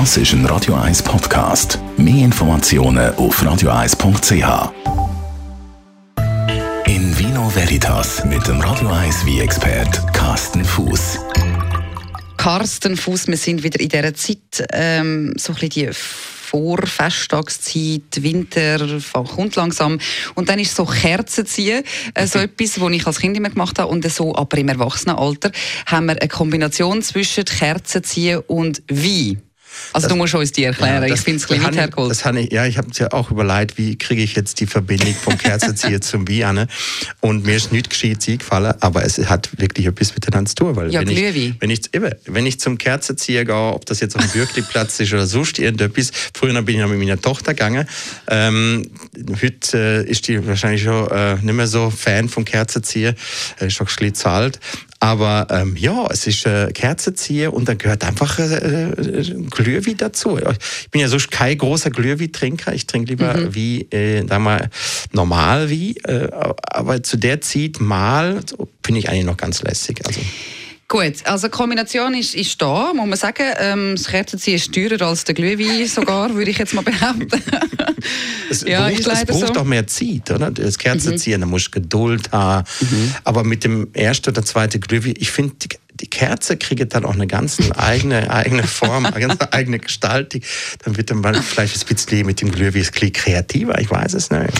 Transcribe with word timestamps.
Das 0.00 0.16
ist 0.16 0.32
ein 0.32 0.44
Radio 0.46 0.74
1 0.74 1.04
Podcast. 1.04 1.78
Mehr 1.96 2.24
Informationen 2.24 3.14
auf 3.14 3.40
radio1.ch. 3.40 4.72
In 6.86 7.16
Vino 7.16 7.54
Veritas 7.54 8.24
mit 8.24 8.44
dem 8.48 8.60
Radio 8.60 8.88
1 8.88 9.24
wie 9.24 9.38
expert 9.38 10.12
Carsten 10.12 10.64
Fuß. 10.64 11.20
Carsten 12.36 12.96
Fuß, 12.96 13.28
wir 13.28 13.36
sind 13.36 13.62
wieder 13.62 13.78
in 13.78 13.88
dieser 13.88 14.12
Zeit, 14.14 14.66
ähm, 14.72 15.32
so 15.36 15.52
ein 15.52 15.58
bisschen 15.60 15.70
die 15.70 15.90
Vorfesttagszeit, 15.92 18.20
Winter 18.20 19.00
kommt 19.12 19.54
langsam 19.54 20.00
und 20.34 20.48
dann 20.48 20.58
ist 20.58 20.74
so 20.74 20.86
Kerzen 20.86 21.46
ziehen, 21.46 21.84
äh, 22.14 22.26
so 22.26 22.40
etwas, 22.40 22.80
was 22.80 22.90
ich 22.90 23.06
als 23.06 23.20
Kind 23.20 23.36
immer 23.36 23.50
gemacht 23.50 23.78
habe 23.78 23.92
und 23.92 24.10
so, 24.10 24.34
aber 24.34 24.58
im 24.58 24.70
Erwachsenenalter 24.70 25.52
haben 25.86 26.06
wir 26.06 26.20
eine 26.20 26.28
Kombination 26.28 27.00
zwischen 27.00 27.44
Kerzen 27.44 28.02
ziehen 28.02 28.40
und 28.48 28.82
Wein. 28.88 29.40
Also 29.92 30.06
das, 30.06 30.12
du 30.12 30.16
musst 30.16 30.34
uns 30.34 30.52
die 30.52 30.64
erklären, 30.64 31.02
ja, 31.02 31.08
das, 31.08 31.18
ich 31.18 31.24
finde 31.24 31.42
es 31.42 31.50
ein 31.50 31.58
bisschen 31.58 31.74
hergeholt. 31.74 32.10
Das 32.10 32.24
ich, 32.36 32.52
ja, 32.52 32.66
ich 32.66 32.78
habe 32.78 32.88
es 32.90 32.98
ja 32.98 33.12
auch 33.12 33.30
überlegt, 33.30 33.78
wie 33.78 33.96
kriege 33.96 34.22
ich 34.22 34.34
jetzt 34.34 34.60
die 34.60 34.66
Verbindung 34.66 35.14
vom 35.14 35.38
Kerzenzieher 35.38 36.00
zum 36.00 36.28
Wein 36.28 36.66
und 37.20 37.44
mir 37.44 37.56
ist 37.56 37.72
nichts 37.72 37.90
gescheit 37.90 38.28
eingefallen, 38.28 38.74
aber 38.80 39.04
es 39.04 39.18
hat 39.18 39.50
wirklich 39.58 39.86
etwas 39.86 40.14
miteinander 40.14 40.48
zu 40.48 40.56
tun, 40.56 40.76
weil 40.76 40.92
ja, 40.92 41.00
wenn, 41.00 41.10
ich, 41.10 41.54
wenn, 41.60 41.70
ich, 41.70 41.90
wenn 42.26 42.46
ich 42.46 42.60
zum 42.60 42.78
Kerzenzieher 42.78 43.44
gehe, 43.44 43.54
ob 43.54 43.86
das 43.86 44.00
jetzt 44.00 44.16
auf 44.16 44.22
dem 44.22 44.30
Bürgerplatz 44.30 45.00
ist 45.00 45.12
oder 45.12 45.26
sonst 45.26 45.58
irgendetwas, 45.58 46.10
früher 46.34 46.60
bin 46.62 46.76
ich 46.76 46.80
noch 46.80 46.88
mit 46.88 46.98
meiner 46.98 47.20
Tochter 47.20 47.54
gegangen, 47.54 47.86
ähm, 48.28 48.90
heute 49.42 50.04
äh, 50.06 50.10
ist 50.10 50.28
die 50.28 50.46
wahrscheinlich 50.46 50.82
schon 50.82 51.08
äh, 51.10 51.34
nicht 51.36 51.54
mehr 51.54 51.66
so 51.66 51.90
Fan 51.90 52.28
vom 52.28 52.44
Kerzenzieher, 52.44 53.14
äh, 53.60 53.66
ist 53.66 53.74
schon 53.74 53.86
ein 53.86 53.94
bisschen 53.94 54.14
zu 54.14 54.28
alt, 54.28 54.60
aber 55.04 55.48
ähm, 55.50 55.76
ja, 55.76 56.06
es 56.10 56.26
ist 56.26 56.46
äh, 56.46 56.72
Kerzenzieher 56.72 57.52
und 57.52 57.68
dann 57.68 57.76
gehört 57.76 58.02
einfach 58.04 58.38
äh, 58.38 58.88
äh, 58.88 59.34
Glühwein 59.50 59.98
dazu. 59.98 60.38
Ich 60.38 60.90
bin 60.90 61.02
ja 61.02 61.08
sonst 61.08 61.30
kein 61.30 61.58
großer 61.58 61.90
Glühwein-Trinker. 61.90 62.72
Ich 62.72 62.86
trinke 62.86 63.10
lieber 63.10 63.36
mhm. 63.36 63.54
wie, 63.54 63.82
äh, 63.92 64.22
mal 64.38 64.70
normal 65.12 65.68
wie. 65.68 65.98
Äh, 66.04 66.30
aber 66.32 67.02
zu 67.02 67.18
der 67.18 67.42
Zeit 67.42 67.80
mal 67.80 68.40
finde 68.82 68.98
ich 68.98 69.10
eigentlich 69.10 69.26
noch 69.26 69.36
ganz 69.36 69.62
lässig. 69.62 70.00
Also. 70.06 70.20
Gut, 70.86 71.24
also 71.24 71.46
die 71.46 71.50
Kombination 71.50 72.14
ist, 72.14 72.34
ist 72.34 72.60
da, 72.60 72.92
muss 72.92 73.06
man 73.06 73.16
sagen. 73.16 73.44
Ähm, 73.58 73.94
das 73.96 74.06
Kerzenziehen 74.06 74.56
ist 74.56 74.72
teurer 74.72 75.06
als 75.06 75.24
der 75.24 75.34
Glühwein 75.34 75.86
sogar, 75.86 76.34
würde 76.34 76.50
ich 76.50 76.58
jetzt 76.58 76.74
mal 76.74 76.82
behaupten. 76.82 77.28
es 78.50 78.62
ja, 78.62 78.88
braucht, 78.88 79.06
es 79.06 79.24
braucht 79.24 79.54
so. 79.54 79.60
auch 79.60 79.64
mehr 79.64 79.86
Zeit, 79.86 80.30
oder? 80.30 80.50
Das 80.50 80.78
Kerzenziehen, 80.78 81.38
mhm. 81.38 81.40
da 81.40 81.46
musst 81.46 81.68
du 81.68 81.80
Geduld 81.80 82.30
haben. 82.32 82.68
Mhm. 82.80 83.14
Aber 83.24 83.44
mit 83.44 83.64
dem 83.64 83.88
ersten 83.94 84.30
oder 84.30 84.44
zweiten 84.44 84.80
Glühwein, 84.80 85.14
ich 85.16 85.30
finde, 85.30 85.54
die, 85.62 85.68
die 85.94 86.08
Kerze 86.08 86.58
kriegt 86.58 86.94
dann 86.94 87.06
auch 87.06 87.14
eine 87.14 87.26
ganz 87.26 87.58
eigene, 87.76 88.30
eigene 88.34 88.64
Form, 88.64 89.06
eine 89.06 89.26
ganz 89.26 89.40
eigene 89.52 89.78
Gestaltung. 89.78 90.42
Dann 90.84 90.96
wird 90.98 91.10
dann 91.10 91.20
mal 91.20 91.34
vielleicht 91.34 91.82
ein 91.82 91.94
bisschen 91.94 92.26
mit 92.26 92.42
dem 92.42 92.50
Glühwein 92.50 92.82
ein 92.82 92.90
bisschen 92.92 93.12
kreativer, 93.12 93.80
ich 93.80 93.90
weiß 93.90 94.12
es 94.12 94.30
nicht. 94.30 94.52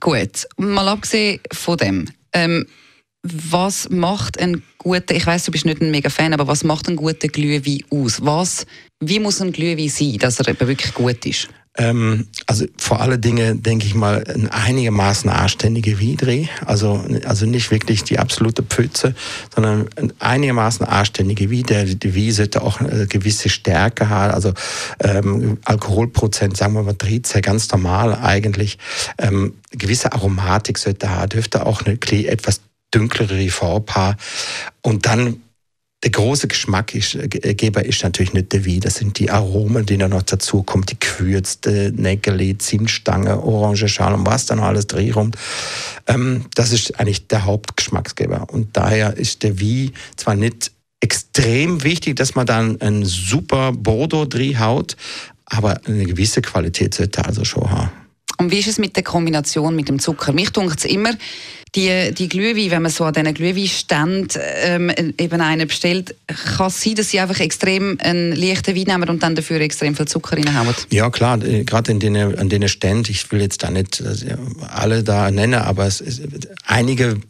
Gut, 0.00 0.48
mal 0.56 0.88
abgesehen 0.88 1.40
von 1.52 1.76
dem. 1.76 2.08
Ähm, 2.32 2.66
was 3.22 3.88
macht 3.90 4.40
ein 4.40 4.62
guter, 4.78 5.14
ich 5.14 5.26
weiß, 5.26 5.44
du 5.44 5.52
bist 5.52 5.66
nicht 5.66 5.82
ein 5.82 5.90
mega 5.90 6.08
Fan, 6.08 6.32
aber 6.32 6.46
was 6.46 6.64
macht 6.64 6.88
ein 6.88 6.96
guter 6.96 7.28
Glühwein 7.28 7.84
aus? 7.90 8.24
Was, 8.24 8.66
wie 9.00 9.20
muss 9.20 9.40
ein 9.40 9.52
Glühwein 9.52 9.88
sein, 9.88 10.16
dass 10.18 10.40
er 10.40 10.48
eben 10.48 10.66
wirklich 10.66 10.94
gut 10.94 11.26
ist? 11.26 11.48
Ähm, 11.78 12.26
also 12.46 12.66
vor 12.78 13.00
allen 13.00 13.20
Dingen 13.20 13.62
denke 13.62 13.86
ich 13.86 13.94
mal 13.94 14.24
ein 14.26 14.48
einigermaßen 14.48 15.30
anständige 15.30 16.00
Weindreh, 16.00 16.46
also 16.66 17.04
also 17.24 17.46
nicht 17.46 17.70
wirklich 17.70 18.02
die 18.02 18.18
absolute 18.18 18.64
Pfütze, 18.64 19.14
sondern 19.54 19.88
ein 19.94 20.12
einigermaßen 20.18 20.84
anständige 20.84 21.48
Wein. 21.50 21.62
Der 21.62 22.16
Wein 22.16 22.32
sollte 22.32 22.62
auch 22.62 22.80
eine 22.80 23.06
gewisse 23.06 23.48
Stärke 23.48 24.08
haben, 24.08 24.34
also 24.34 24.52
ähm, 24.98 25.58
Alkoholprozent, 25.64 26.56
sagen 26.56 26.74
wir 26.74 26.82
mal 26.82 26.94
13, 26.94 27.40
ganz 27.40 27.70
normal 27.70 28.16
eigentlich. 28.16 28.76
Ähm, 29.18 29.54
gewisse 29.70 30.12
Aromatik 30.12 30.76
sollte 30.76 31.08
haben, 31.10 31.28
dürfte 31.28 31.66
auch 31.66 31.82
eine 31.82 31.98
etwas 32.26 32.60
dunklere 32.90 33.48
Farbe 33.50 34.16
Und 34.82 35.06
dann 35.06 35.42
der 36.02 36.12
große 36.12 36.48
Geschmackgeber 36.48 37.84
ist 37.84 38.02
natürlich 38.02 38.32
nicht 38.32 38.52
der 38.52 38.64
Wein. 38.64 38.80
Das 38.80 38.94
sind 38.94 39.18
die 39.18 39.30
Aromen, 39.30 39.84
die 39.84 39.98
dann 39.98 40.12
noch 40.12 40.22
dazu 40.22 40.62
kommen. 40.62 40.86
Die 40.86 40.98
Gewürze, 40.98 41.92
Nägeli, 41.94 42.56
Zimtstange, 42.56 43.42
Orangenschale 43.42 44.14
und 44.14 44.26
was 44.26 44.46
dann 44.46 44.60
alles 44.60 44.86
drehrum. 44.86 45.32
Ähm, 46.06 46.46
das 46.54 46.72
ist 46.72 46.98
eigentlich 46.98 47.26
der 47.28 47.44
Hauptgeschmacksgeber. 47.44 48.46
Und 48.50 48.78
daher 48.78 49.14
ist 49.18 49.42
der 49.42 49.60
Wein 49.60 49.92
zwar 50.16 50.36
nicht 50.36 50.72
extrem 51.00 51.82
wichtig, 51.84 52.16
dass 52.16 52.34
man 52.34 52.46
dann 52.46 52.80
einen 52.80 53.04
super 53.04 53.72
Bordeaux 53.72 54.26
haut, 54.58 54.96
aber 55.44 55.80
eine 55.86 56.06
gewisse 56.06 56.40
Qualität 56.40 56.94
sollte 56.94 57.24
also 57.26 57.44
schon 57.44 57.70
haben. 57.70 57.90
Und 58.38 58.50
wie 58.50 58.58
ist 58.58 58.68
es 58.68 58.78
mit 58.78 58.96
der 58.96 59.02
Kombination 59.02 59.76
mit 59.76 59.90
dem 59.90 59.98
Zucker? 59.98 60.32
Mich 60.32 60.50
dunkt 60.50 60.78
es 60.78 60.86
immer, 60.86 61.12
die, 61.74 62.12
die 62.12 62.28
Glühwein, 62.28 62.70
wenn 62.70 62.82
man 62.82 62.90
so 62.90 63.04
an 63.04 63.12
diesen 63.12 63.34
Glühweinständen 63.34 64.42
ähm, 64.62 64.92
eben 65.18 65.40
einen 65.40 65.68
bestellt, 65.68 66.16
kann 66.56 66.66
es 66.66 66.82
sein, 66.82 66.94
dass 66.96 67.10
sie 67.10 67.20
einfach 67.20 67.40
extrem 67.40 67.98
einen 68.00 68.32
leichten 68.32 68.74
Wein 68.76 68.84
nehmen 68.86 69.08
und 69.08 69.22
dann 69.22 69.34
dafür 69.34 69.60
extrem 69.60 69.94
viel 69.94 70.06
Zucker 70.06 70.36
reinhauen? 70.36 70.74
Ja, 70.90 71.10
klar, 71.10 71.42
äh, 71.44 71.64
gerade 71.64 71.92
an 71.92 72.48
den 72.48 72.68
Ständen, 72.68 73.10
ich 73.10 73.30
will 73.30 73.40
jetzt 73.40 73.62
da 73.62 73.70
nicht 73.70 74.00
äh, 74.00 74.36
alle 74.68 75.04
da 75.04 75.30
nennen, 75.30 75.60
aber 75.60 75.86
es, 75.86 76.00
ist, 76.00 76.22
einige 76.66 77.20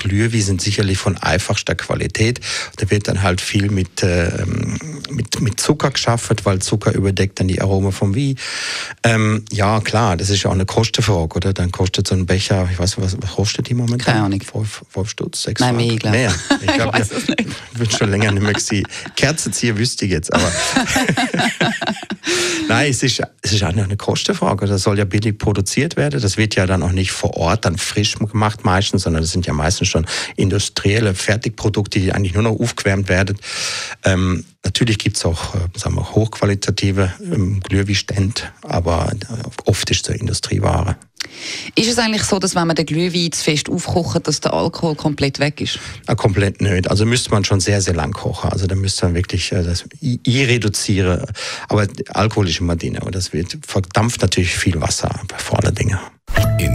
Glühwein 0.00 0.40
sind 0.40 0.62
sicherlich 0.62 0.96
von 0.96 1.18
einfachster 1.18 1.74
Qualität. 1.74 2.40
Da 2.76 2.90
wird 2.90 3.06
dann 3.06 3.22
halt 3.22 3.40
viel 3.40 3.70
mit, 3.70 4.02
äh, 4.02 4.30
mit, 5.10 5.40
mit 5.40 5.60
Zucker 5.60 5.90
geschaffen, 5.90 6.36
weil 6.44 6.60
Zucker 6.60 6.92
überdeckt 6.92 7.40
dann 7.40 7.48
die 7.48 7.60
Aroma 7.60 7.90
vom 7.90 8.14
Wein. 8.14 8.36
Ähm, 9.02 9.44
ja, 9.50 9.80
klar, 9.80 10.16
das 10.16 10.30
ist 10.30 10.42
ja 10.42 10.50
auch 10.50 10.54
eine 10.54 10.66
Kostenfrage, 10.66 11.36
oder? 11.36 11.52
Dann 11.52 11.72
kostet 11.72 12.06
so 12.06 12.14
ein 12.14 12.26
Becher, 12.26 12.68
ich 12.70 12.78
weiß 12.78 12.98
nicht, 12.98 13.16
was, 13.20 13.30
kostet 13.34 13.68
die 13.68 13.74
momentan? 13.74 14.14
Keine 14.14 14.24
Ahnung. 14.24 14.40
Fünf, 14.40 14.82
fünf 14.88 15.10
Stutz, 15.10 15.42
sechs 15.42 15.60
Nein, 15.60 15.76
mehr, 15.76 15.96
glaube 15.96 16.16
Mehr. 16.16 16.34
Ich, 16.60 16.66
glaub, 16.66 16.94
ich 16.94 17.00
weiß 17.00 17.12
es 17.12 17.28
nicht. 17.28 17.46
Ich 17.72 17.78
bin 17.78 17.90
schon 17.90 18.10
länger 18.10 18.32
nicht 18.32 18.42
mehr 18.42 18.52
gesehen. 18.52 18.86
Kerzenzieher 19.16 19.76
wüsste 19.76 20.04
ich 20.04 20.12
jetzt, 20.12 20.32
aber... 20.32 20.50
Nein, 22.68 22.90
es 22.90 23.02
ist, 23.02 23.20
es 23.42 23.52
ist 23.52 23.64
auch 23.64 23.68
eine 23.68 23.96
Kostenfrage. 23.96 24.66
Das 24.66 24.82
soll 24.82 24.98
ja 24.98 25.04
billig 25.04 25.38
produziert 25.38 25.96
werden. 25.96 26.20
Das 26.20 26.36
wird 26.36 26.54
ja 26.54 26.66
dann 26.66 26.82
auch 26.82 26.92
nicht 26.92 27.12
vor 27.12 27.36
Ort 27.36 27.64
dann 27.64 27.76
frisch 27.78 28.14
gemacht 28.14 28.64
meistens, 28.64 29.02
sondern 29.02 29.22
das 29.22 29.32
sind 29.32 29.46
ja 29.46 29.52
meistens 29.52 29.88
schon 29.88 30.06
industrielle 30.36 31.14
Fertigprodukte, 31.14 31.98
die 31.98 32.12
eigentlich 32.12 32.34
nur 32.34 32.42
noch 32.42 32.58
aufgewärmt 32.60 33.08
werden. 33.08 33.38
Ähm, 34.04 34.44
natürlich 34.64 34.98
gibt 34.98 35.16
es 35.16 35.24
auch 35.24 35.54
äh, 35.54 35.58
sagen 35.76 35.96
wir, 35.96 36.14
hochqualitative 36.14 37.12
ähm, 37.20 37.60
Glühweinstände, 37.60 38.42
aber 38.62 39.12
äh, 39.12 39.68
oft 39.68 39.90
ist 39.90 40.04
es 40.04 40.10
eine 40.10 40.20
Industrieware. 40.20 40.96
Ist 41.74 41.88
es 41.88 41.98
eigentlich 41.98 42.22
so, 42.22 42.38
dass 42.38 42.54
wenn 42.54 42.66
man 42.66 42.76
den 42.76 42.86
Glühwein 42.86 43.30
zu 43.32 43.44
fest 43.44 43.68
aufkocht, 43.68 44.26
dass 44.26 44.40
der 44.40 44.54
Alkohol 44.54 44.94
komplett 44.94 45.38
weg 45.38 45.60
ist? 45.60 45.78
Ja, 46.08 46.14
komplett 46.14 46.60
nicht. 46.60 46.90
Also 46.90 47.06
müsste 47.06 47.30
man 47.30 47.44
schon 47.44 47.60
sehr, 47.60 47.80
sehr 47.80 47.94
lang 47.94 48.12
kochen. 48.12 48.50
Also 48.50 48.66
da 48.66 48.74
müsste 48.74 49.06
man 49.06 49.14
wirklich 49.14 49.52
äh, 49.52 49.62
das 49.62 49.84
I 50.02 50.44
reduzieren. 50.44 51.24
Aber 51.68 51.86
Alkohol 52.08 52.48
ist 52.48 52.60
immer 52.60 52.76
drin 52.76 52.98
und 52.98 53.14
das 53.14 53.32
wird 53.32 53.58
verdampft 53.66 54.22
natürlich 54.22 54.54
viel 54.54 54.80
Wasser 54.80 55.10
vor 55.36 55.62
allen 55.62 55.74
Dingen. 55.74 55.98
In 56.58 56.74